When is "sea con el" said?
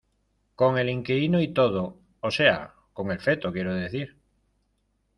2.31-3.19